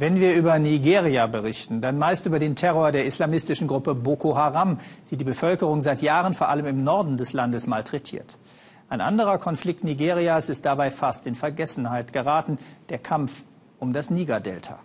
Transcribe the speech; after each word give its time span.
Wenn 0.00 0.18
wir 0.18 0.34
über 0.34 0.58
Nigeria 0.58 1.26
berichten, 1.26 1.82
dann 1.82 1.98
meist 1.98 2.24
über 2.24 2.38
den 2.38 2.56
Terror 2.56 2.90
der 2.90 3.04
islamistischen 3.04 3.68
Gruppe 3.68 3.94
Boko 3.94 4.34
Haram, 4.34 4.78
die 5.10 5.18
die 5.18 5.24
Bevölkerung 5.24 5.82
seit 5.82 6.00
Jahren 6.00 6.32
vor 6.32 6.48
allem 6.48 6.64
im 6.64 6.82
Norden 6.82 7.18
des 7.18 7.34
Landes 7.34 7.66
malträtiert. 7.66 8.38
Ein 8.88 9.02
anderer 9.02 9.36
Konflikt 9.36 9.84
Nigerias 9.84 10.48
ist 10.48 10.64
dabei 10.64 10.90
fast 10.90 11.26
in 11.26 11.34
Vergessenheit 11.34 12.14
geraten, 12.14 12.56
der 12.88 12.96
Kampf 12.96 13.44
um 13.78 13.92
das 13.92 14.08
Niger-Delta. 14.08 14.78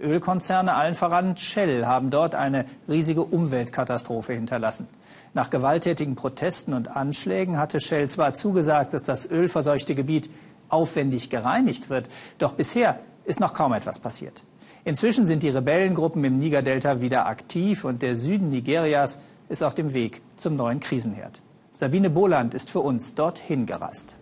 Ölkonzerne, 0.00 0.76
allen 0.76 0.94
voran 0.94 1.36
Shell, 1.36 1.84
haben 1.86 2.10
dort 2.10 2.36
eine 2.36 2.64
riesige 2.88 3.24
Umweltkatastrophe 3.24 4.34
hinterlassen. 4.34 4.86
Nach 5.32 5.50
gewalttätigen 5.50 6.14
Protesten 6.14 6.74
und 6.74 6.96
Anschlägen 6.96 7.58
hatte 7.58 7.80
Shell 7.80 8.08
zwar 8.08 8.34
zugesagt, 8.34 8.94
dass 8.94 9.02
das 9.02 9.28
ölverseuchte 9.28 9.96
Gebiet 9.96 10.30
aufwendig 10.68 11.28
gereinigt 11.28 11.90
wird, 11.90 12.06
doch 12.38 12.52
bisher 12.52 13.00
ist 13.24 13.40
noch 13.40 13.54
kaum 13.54 13.72
etwas 13.72 13.98
passiert. 13.98 14.44
Inzwischen 14.84 15.24
sind 15.24 15.42
die 15.42 15.48
Rebellengruppen 15.48 16.22
im 16.24 16.38
Niger-Delta 16.38 17.00
wieder 17.00 17.26
aktiv 17.26 17.84
und 17.84 18.02
der 18.02 18.16
Süden 18.16 18.50
Nigerias 18.50 19.18
ist 19.48 19.62
auf 19.62 19.74
dem 19.74 19.94
Weg 19.94 20.20
zum 20.36 20.56
neuen 20.56 20.80
Krisenherd. 20.80 21.40
Sabine 21.72 22.10
Boland 22.10 22.54
ist 22.54 22.70
für 22.70 22.80
uns 22.80 23.14
dorthin 23.14 23.66
gereist. 23.66 24.16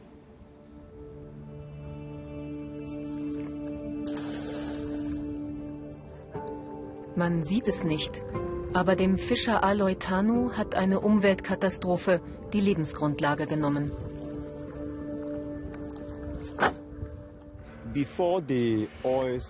Man 7.14 7.44
sieht 7.44 7.68
es 7.68 7.84
nicht, 7.84 8.24
aber 8.72 8.96
dem 8.96 9.18
Fischer 9.18 9.62
Aloy 9.62 9.96
Tanu 9.96 10.52
hat 10.52 10.74
eine 10.74 11.00
Umweltkatastrophe 11.00 12.20
die 12.54 12.60
Lebensgrundlage 12.60 13.46
genommen. 13.46 13.92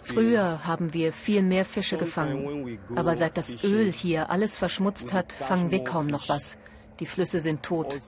Früher 0.05 0.67
haben 0.67 0.93
wir 0.93 1.13
viel 1.13 1.43
mehr 1.43 1.65
Fische 1.65 1.97
gefangen, 1.97 2.79
aber 2.95 3.17
seit 3.17 3.37
das 3.37 3.63
Öl 3.65 3.93
hier 3.93 4.31
alles 4.31 4.57
verschmutzt 4.57 5.13
hat, 5.13 5.33
fangen 5.33 5.71
wir 5.71 5.85
kaum 5.85 6.07
noch 6.07 6.29
was. 6.29 6.57
Die 7.01 7.07
Flüsse 7.07 7.41
sind 7.41 7.63
tot. 7.63 7.99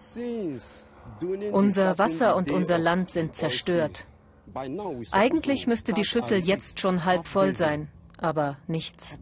Unser 1.52 1.98
Wasser 1.98 2.36
und 2.36 2.50
unser 2.50 2.78
Land 2.78 3.10
sind 3.10 3.36
zerstört. 3.36 4.06
Eigentlich 5.10 5.66
müsste 5.66 5.92
die 5.92 6.04
Schüssel 6.04 6.44
jetzt 6.44 6.80
schon 6.80 7.04
halb 7.04 7.26
voll 7.26 7.54
sein, 7.54 7.88
aber 8.18 8.58
nichts. 8.66 9.16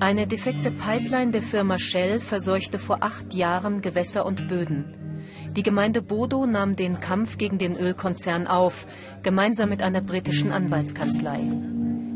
Eine 0.00 0.26
defekte 0.26 0.70
Pipeline 0.70 1.30
der 1.30 1.42
Firma 1.42 1.78
Shell 1.78 2.20
verseuchte 2.20 2.78
vor 2.78 2.98
acht 3.02 3.34
Jahren 3.34 3.80
Gewässer 3.80 4.26
und 4.26 4.48
Böden. 4.48 5.07
Die 5.56 5.62
Gemeinde 5.62 6.02
Bodo 6.02 6.46
nahm 6.46 6.76
den 6.76 7.00
Kampf 7.00 7.38
gegen 7.38 7.58
den 7.58 7.76
Ölkonzern 7.76 8.46
auf, 8.46 8.86
gemeinsam 9.22 9.68
mit 9.68 9.82
einer 9.82 10.00
britischen 10.00 10.52
Anwaltskanzlei. 10.52 11.40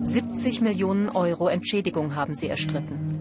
70 0.05 0.61
Millionen 0.61 1.09
Euro 1.09 1.49
Entschädigung 1.49 2.15
haben 2.15 2.35
sie 2.35 2.49
erstritten. 2.49 3.21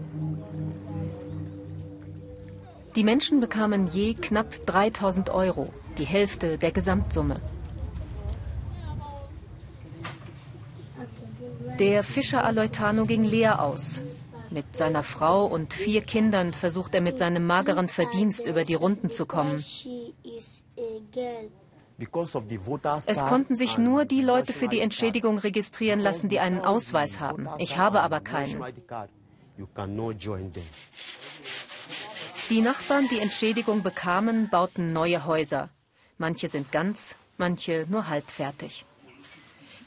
Die 2.94 3.04
Menschen 3.04 3.40
bekamen 3.40 3.86
je 3.86 4.14
knapp 4.14 4.66
3000 4.66 5.30
Euro, 5.30 5.72
die 5.98 6.04
Hälfte 6.04 6.58
der 6.58 6.72
Gesamtsumme. 6.72 7.40
Der 11.78 12.02
Fischer 12.02 12.44
Aloitano 12.44 13.06
ging 13.06 13.24
leer 13.24 13.62
aus. 13.62 14.02
Mit 14.50 14.76
seiner 14.76 15.02
Frau 15.02 15.46
und 15.46 15.72
vier 15.72 16.02
Kindern 16.02 16.52
versucht 16.52 16.94
er 16.94 17.00
mit 17.00 17.18
seinem 17.18 17.46
mageren 17.46 17.88
Verdienst 17.88 18.46
über 18.46 18.64
die 18.64 18.74
Runden 18.74 19.10
zu 19.10 19.24
kommen. 19.24 19.64
Es 23.06 23.20
konnten 23.24 23.56
sich 23.56 23.78
nur 23.78 24.04
die 24.04 24.22
Leute 24.22 24.52
für 24.52 24.68
die 24.68 24.80
Entschädigung 24.80 25.38
registrieren 25.38 26.00
lassen, 26.00 26.28
die 26.28 26.40
einen 26.40 26.60
Ausweis 26.60 27.20
haben. 27.20 27.48
Ich 27.58 27.76
habe 27.76 28.00
aber 28.00 28.20
keinen. 28.20 28.62
Die 32.50 32.60
Nachbarn, 32.60 33.08
die 33.08 33.20
Entschädigung 33.20 33.82
bekamen, 33.82 34.48
bauten 34.50 34.92
neue 34.92 35.24
Häuser. 35.26 35.68
Manche 36.18 36.48
sind 36.48 36.72
ganz, 36.72 37.16
manche 37.38 37.86
nur 37.88 38.08
halb 38.08 38.28
fertig. 38.30 38.84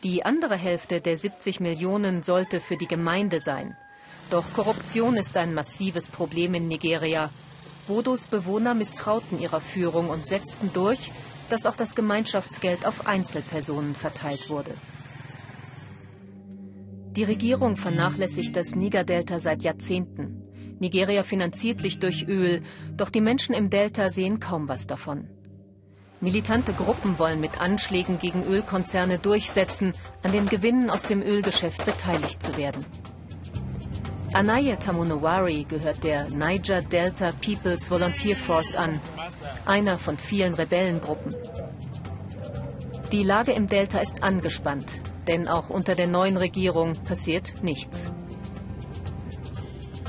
Die 0.04 0.24
andere 0.24 0.56
Hälfte 0.56 1.02
der 1.02 1.18
70 1.18 1.60
Millionen 1.60 2.24
sollte 2.24 2.62
für 2.62 2.78
die 2.78 2.88
Gemeinde 2.88 3.40
sein. 3.40 3.76
Doch 4.30 4.46
Korruption 4.54 5.18
ist 5.18 5.38
ein 5.38 5.54
massives 5.54 6.08
Problem 6.08 6.54
in 6.54 6.68
Nigeria. 6.68 7.30
Bodos 7.88 8.28
Bewohner 8.28 8.74
misstrauten 8.74 9.40
ihrer 9.40 9.62
Führung 9.62 10.10
und 10.10 10.28
setzten 10.28 10.74
durch, 10.74 11.12
dass 11.50 11.66
auch 11.66 11.76
das 11.76 11.94
Gemeinschaftsgeld 11.94 12.86
auf 12.86 13.06
Einzelpersonen 13.06 13.94
verteilt 13.94 14.50
wurde. 14.50 14.72
Die 17.16 17.24
Regierung 17.24 17.78
vernachlässigt 17.78 18.56
das 18.56 18.76
Niger-Delta 18.76 19.40
seit 19.40 19.64
Jahrzehnten. 19.64 20.42
Nigeria 20.80 21.24
finanziert 21.24 21.82
sich 21.82 22.00
durch 22.00 22.28
Öl, 22.28 22.62
doch 22.98 23.10
die 23.10 23.22
Menschen 23.22 23.56
im 23.56 23.70
Delta 23.70 24.10
sehen 24.10 24.40
kaum 24.40 24.68
was 24.68 24.88
davon. 24.88 25.30
Militante 26.20 26.74
Gruppen 26.74 27.20
wollen 27.20 27.40
mit 27.40 27.62
Anschlägen 27.62 28.20
gegen 28.20 28.44
Ölkonzerne 28.44 29.20
durchsetzen, 29.20 29.94
an 30.24 30.32
den 30.32 30.48
Gewinnen 30.48 30.90
aus 30.90 31.04
dem 31.04 31.22
Ölgeschäft 31.22 31.86
beteiligt 31.86 32.42
zu 32.42 32.58
werden. 32.58 32.84
Anaye 34.36 34.76
Tamunawari 34.76 35.64
gehört 35.64 36.04
der 36.04 36.26
Niger 36.26 36.82
Delta 36.82 37.32
People's 37.32 37.90
Volunteer 37.90 38.36
Force 38.36 38.76
an, 38.76 39.00
einer 39.66 39.98
von 39.98 40.18
vielen 40.18 40.56
Rebellengruppen. 40.56 41.34
Die 43.14 43.24
Lage 43.24 43.54
im 43.54 43.70
Delta 43.70 44.00
ist 44.00 44.24
angespannt, 44.24 45.00
denn 45.26 45.48
auch 45.48 45.70
unter 45.70 45.96
der 45.96 46.08
neuen 46.08 46.36
Regierung 46.36 46.96
passiert 47.06 47.64
nichts. 47.64 48.12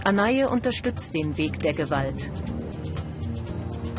Anaye 0.03 0.47
unterstützt 0.47 1.15
den 1.15 1.37
Weg 1.39 1.61
der 1.61 1.75
Gewalt. 1.75 2.29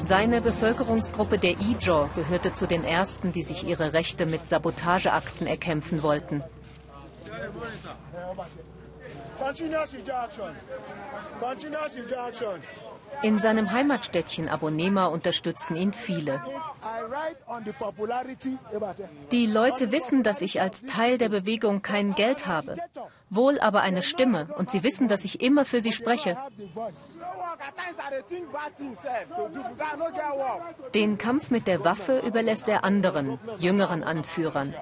Seine 0.03 0.41
Bevölkerungsgruppe 0.41 1.37
der 1.37 1.57
Ijaw 1.57 2.09
gehörte 2.15 2.51
zu 2.51 2.67
den 2.67 2.83
ersten, 2.83 3.31
die 3.31 3.43
sich 3.43 3.65
ihre 3.65 3.93
Rechte 3.93 4.25
mit 4.25 4.45
Sabotageakten 4.45 5.47
erkämpfen 5.47 6.03
wollten. 6.03 6.43
In 13.23 13.39
seinem 13.39 13.71
Heimatstädtchen 13.71 14.49
Abonema 14.49 15.05
unterstützen 15.07 15.75
ihn 15.75 15.93
viele. 15.93 16.41
Die 19.31 19.45
Leute 19.45 19.91
wissen, 19.91 20.23
dass 20.23 20.41
ich 20.41 20.61
als 20.61 20.83
Teil 20.83 21.17
der 21.17 21.29
Bewegung 21.29 21.81
kein 21.81 22.13
Geld 22.13 22.45
habe, 22.45 22.75
wohl 23.29 23.59
aber 23.59 23.81
eine 23.81 24.03
Stimme 24.03 24.47
und 24.57 24.69
sie 24.69 24.83
wissen, 24.83 25.07
dass 25.07 25.25
ich 25.25 25.41
immer 25.41 25.65
für 25.65 25.81
sie 25.81 25.93
spreche. 25.93 26.37
Den 30.93 31.17
Kampf 31.17 31.49
mit 31.49 31.67
der 31.67 31.83
Waffe 31.83 32.19
überlässt 32.19 32.67
er 32.67 32.83
anderen, 32.83 33.39
jüngeren 33.59 34.03
Anführern. 34.03 34.75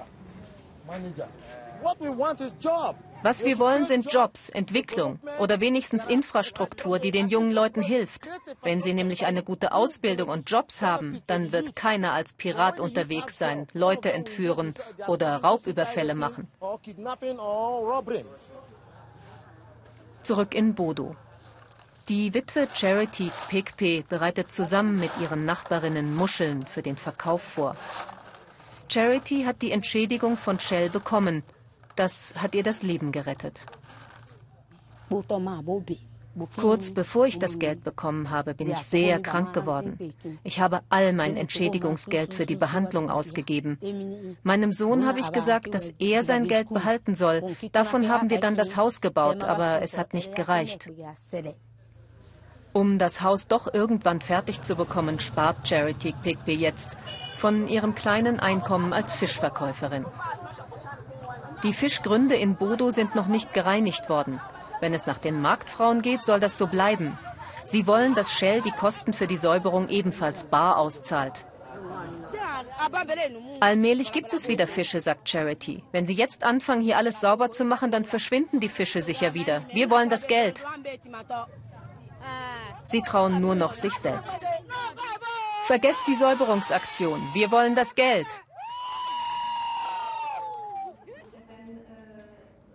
Was 3.22 3.44
wir 3.44 3.58
wollen, 3.58 3.86
sind 3.86 4.12
Jobs, 4.12 4.48
Entwicklung 4.48 5.18
oder 5.38 5.60
wenigstens 5.60 6.06
Infrastruktur, 6.06 6.98
die 6.98 7.10
den 7.10 7.28
jungen 7.28 7.50
Leuten 7.50 7.82
hilft. 7.82 8.28
Wenn 8.62 8.82
sie 8.82 8.94
nämlich 8.94 9.26
eine 9.26 9.42
gute 9.42 9.72
Ausbildung 9.72 10.28
und 10.28 10.50
Jobs 10.50 10.82
haben, 10.82 11.22
dann 11.26 11.52
wird 11.52 11.74
keiner 11.74 12.12
als 12.12 12.34
Pirat 12.34 12.78
unterwegs 12.78 13.38
sein, 13.38 13.66
Leute 13.72 14.12
entführen 14.12 14.74
oder 15.06 15.36
Raubüberfälle 15.36 16.14
machen. 16.14 16.48
Zurück 20.22 20.54
in 20.54 20.74
Bodo. 20.74 21.16
Die 22.08 22.34
Witwe 22.34 22.68
Charity 22.72 23.32
Pigpe 23.48 24.04
bereitet 24.08 24.46
zusammen 24.52 25.00
mit 25.00 25.10
ihren 25.20 25.44
Nachbarinnen 25.44 26.14
Muscheln 26.14 26.64
für 26.64 26.82
den 26.82 26.96
Verkauf 26.96 27.42
vor. 27.42 27.76
Charity 28.88 29.42
hat 29.42 29.62
die 29.62 29.72
Entschädigung 29.72 30.36
von 30.36 30.60
Shell 30.60 30.88
bekommen 30.90 31.42
das 31.96 32.34
hat 32.36 32.54
ihr 32.54 32.62
das 32.62 32.82
Leben 32.82 33.12
gerettet. 33.12 33.60
Kurz 36.56 36.90
bevor 36.90 37.26
ich 37.26 37.38
das 37.38 37.58
Geld 37.58 37.82
bekommen 37.82 38.30
habe, 38.30 38.54
bin 38.54 38.70
ich 38.70 38.78
sehr 38.78 39.20
krank 39.20 39.54
geworden. 39.54 40.12
Ich 40.44 40.60
habe 40.60 40.80
all 40.90 41.14
mein 41.14 41.36
Entschädigungsgeld 41.36 42.34
für 42.34 42.44
die 42.44 42.56
Behandlung 42.56 43.10
ausgegeben. 43.10 44.36
Meinem 44.42 44.72
Sohn 44.72 45.06
habe 45.06 45.20
ich 45.20 45.32
gesagt, 45.32 45.74
dass 45.74 45.94
er 45.98 46.24
sein 46.24 46.46
Geld 46.46 46.68
behalten 46.68 47.14
soll. 47.14 47.56
Davon 47.72 48.08
haben 48.10 48.28
wir 48.28 48.40
dann 48.40 48.54
das 48.54 48.76
Haus 48.76 49.00
gebaut, 49.00 49.44
aber 49.44 49.80
es 49.80 49.96
hat 49.96 50.12
nicht 50.12 50.34
gereicht. 50.34 50.90
Um 52.74 52.98
das 52.98 53.22
Haus 53.22 53.46
doch 53.46 53.72
irgendwann 53.72 54.20
fertig 54.20 54.60
zu 54.60 54.76
bekommen, 54.76 55.18
spart 55.20 55.66
Charity 55.66 56.12
Pigby 56.22 56.54
jetzt 56.54 56.98
von 57.38 57.68
ihrem 57.68 57.94
kleinen 57.94 58.38
Einkommen 58.38 58.92
als 58.92 59.14
Fischverkäuferin. 59.14 60.04
Die 61.62 61.72
Fischgründe 61.72 62.34
in 62.34 62.56
Bodo 62.56 62.90
sind 62.90 63.14
noch 63.14 63.26
nicht 63.26 63.54
gereinigt 63.54 64.08
worden. 64.08 64.40
Wenn 64.80 64.94
es 64.94 65.06
nach 65.06 65.18
den 65.18 65.40
Marktfrauen 65.40 66.02
geht, 66.02 66.22
soll 66.22 66.40
das 66.40 66.58
so 66.58 66.66
bleiben. 66.66 67.18
Sie 67.64 67.86
wollen, 67.86 68.14
dass 68.14 68.32
Shell 68.32 68.60
die 68.60 68.70
Kosten 68.70 69.12
für 69.12 69.26
die 69.26 69.38
Säuberung 69.38 69.88
ebenfalls 69.88 70.44
bar 70.44 70.78
auszahlt. 70.78 71.44
Allmählich 73.60 74.12
gibt 74.12 74.34
es 74.34 74.48
wieder 74.48 74.66
Fische, 74.66 75.00
sagt 75.00 75.28
Charity. 75.28 75.82
Wenn 75.92 76.06
sie 76.06 76.14
jetzt 76.14 76.44
anfangen, 76.44 76.82
hier 76.82 76.98
alles 76.98 77.20
sauber 77.20 77.50
zu 77.50 77.64
machen, 77.64 77.90
dann 77.90 78.04
verschwinden 78.04 78.60
die 78.60 78.68
Fische 78.68 79.02
sicher 79.02 79.34
wieder. 79.34 79.62
Wir 79.72 79.90
wollen 79.90 80.10
das 80.10 80.26
Geld. 80.26 80.64
Sie 82.84 83.02
trauen 83.02 83.40
nur 83.40 83.54
noch 83.54 83.74
sich 83.74 83.94
selbst. 83.94 84.46
Vergesst 85.64 86.06
die 86.06 86.14
Säuberungsaktion. 86.14 87.20
Wir 87.34 87.50
wollen 87.50 87.74
das 87.74 87.94
Geld. 87.94 88.26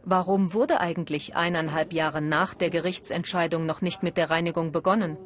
Warum 0.04 0.54
wurde 0.54 0.80
eigentlich 0.80 1.36
eineinhalb 1.36 1.94
Jahre 1.94 2.22
nach 2.22 2.56
der 2.56 2.70
Gerichtsentscheidung 2.70 3.66
noch 3.66 3.82
nicht 3.82 4.02
mit 4.02 4.18
der 4.18 4.30
Reinigung 4.30 4.72
begonnen? 4.72 5.18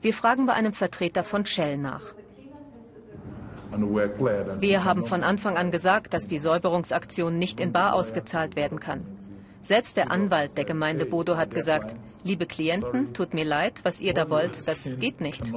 Wir 0.00 0.14
fragen 0.14 0.46
bei 0.46 0.52
einem 0.52 0.72
Vertreter 0.72 1.24
von 1.24 1.44
Shell 1.44 1.76
nach. 1.76 2.14
Wir 4.60 4.84
haben 4.84 5.04
von 5.04 5.22
Anfang 5.24 5.56
an 5.56 5.70
gesagt, 5.70 6.14
dass 6.14 6.26
die 6.26 6.38
Säuberungsaktion 6.38 7.38
nicht 7.38 7.58
in 7.58 7.72
Bar 7.72 7.94
ausgezahlt 7.94 8.54
werden 8.54 8.78
kann. 8.78 9.06
Selbst 9.60 9.96
der 9.96 10.10
Anwalt 10.10 10.56
der 10.56 10.64
Gemeinde 10.64 11.06
Bodo 11.06 11.36
hat 11.36 11.54
gesagt, 11.54 11.94
liebe 12.24 12.46
Klienten, 12.46 13.14
tut 13.14 13.32
mir 13.32 13.44
leid, 13.44 13.80
was 13.84 14.00
ihr 14.00 14.12
da 14.12 14.28
wollt, 14.28 14.66
das 14.66 14.98
geht 14.98 15.20
nicht. 15.20 15.52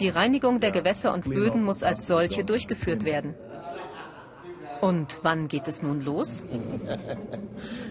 Die 0.00 0.08
Reinigung 0.08 0.58
der 0.58 0.72
Gewässer 0.72 1.14
und 1.14 1.24
Böden 1.24 1.62
muss 1.62 1.84
als 1.84 2.06
solche 2.06 2.44
durchgeführt 2.44 3.04
werden. 3.04 3.34
Und 4.84 5.20
wann 5.22 5.48
geht 5.48 5.66
es 5.66 5.82
nun 5.82 6.04
los? 6.04 6.44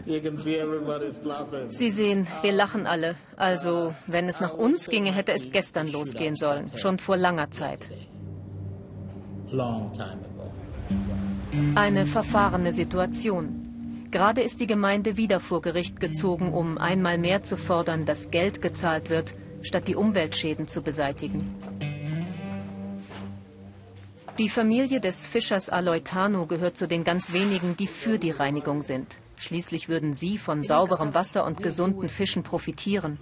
Sie 1.71 1.89
sehen, 1.89 2.27
wir 2.43 2.51
lachen 2.51 2.85
alle. 2.85 3.15
Also, 3.35 3.95
wenn 4.05 4.29
es 4.29 4.39
nach 4.39 4.53
uns 4.53 4.89
ginge, 4.89 5.11
hätte 5.11 5.33
es 5.33 5.49
gestern 5.49 5.87
losgehen 5.87 6.35
sollen, 6.35 6.69
schon 6.75 6.99
vor 6.99 7.17
langer 7.17 7.49
Zeit. 7.49 7.89
Eine 11.73 12.05
verfahrene 12.05 12.71
Situation. 12.71 14.07
Gerade 14.11 14.41
ist 14.41 14.59
die 14.59 14.67
Gemeinde 14.67 15.17
wieder 15.17 15.39
vor 15.39 15.61
Gericht 15.61 15.99
gezogen, 15.99 16.53
um 16.53 16.77
einmal 16.77 17.17
mehr 17.17 17.41
zu 17.41 17.57
fordern, 17.57 18.05
dass 18.05 18.29
Geld 18.29 18.61
gezahlt 18.61 19.09
wird, 19.09 19.33
statt 19.63 19.87
die 19.87 19.95
Umweltschäden 19.95 20.67
zu 20.67 20.83
beseitigen. 20.83 21.55
Die 24.39 24.49
Familie 24.49 24.99
des 24.99 25.27
Fischers 25.27 25.69
Aloitano 25.69 26.47
gehört 26.47 26.75
zu 26.75 26.87
den 26.87 27.03
ganz 27.03 27.33
wenigen, 27.33 27.77
die 27.77 27.85
für 27.85 28.17
die 28.17 28.31
Reinigung 28.31 28.81
sind. 28.81 29.19
Schließlich 29.37 29.89
würden 29.89 30.15
sie 30.15 30.39
von 30.39 30.63
sauberem 30.63 31.13
Wasser 31.13 31.45
und 31.45 31.61
gesunden 31.61 32.09
Fischen 32.09 32.41
profitieren. 32.41 33.19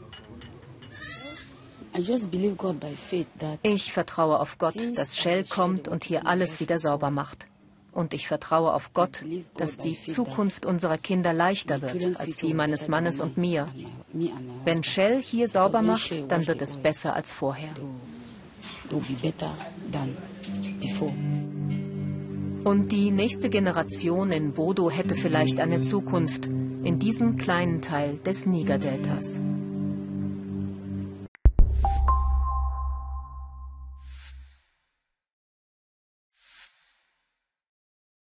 Ich 3.64 3.92
vertraue 3.92 4.40
auf 4.40 4.58
Gott, 4.58 4.76
dass 4.96 5.18
Shell 5.18 5.44
kommt 5.44 5.90
und 5.90 6.06
hier 6.06 6.26
alles 6.26 6.62
wieder 6.62 6.80
sauber 6.80 7.12
macht. 7.12 7.46
Und 7.92 8.14
ich 8.14 8.30
vertraue 8.30 8.74
auf 8.74 8.94
Gott, 8.94 9.26
dass 9.58 9.78
die 9.78 9.98
Zukunft 10.02 10.66
unserer 10.66 10.98
Kinder 10.98 11.34
leichter 11.34 11.82
wird 11.82 12.18
als 12.18 12.38
die 12.38 12.54
meines 12.54 12.88
Mannes 12.88 13.20
und 13.20 13.36
mir. 13.36 13.68
Wenn 14.64 14.84
Shell 14.84 15.22
hier 15.22 15.50
sauber 15.50 15.82
macht, 15.82 16.32
dann 16.32 16.48
wird 16.48 16.62
es 16.62 16.78
besser 16.78 17.14
als 17.14 17.34
vorher. 17.34 17.74
Und 22.64 22.92
die 22.92 23.12
nächste 23.12 23.50
Generation 23.50 24.32
in 24.32 24.54
Bodo 24.54 24.90
hätte 24.90 25.16
vielleicht 25.16 25.60
eine 25.60 25.82
Zukunft 25.82 26.46
in 26.48 27.00
diesem 27.00 27.38
kleinen 27.38 27.82
Teil 27.82 28.20
des 28.26 28.46
Nigerdeltas. 28.46 29.40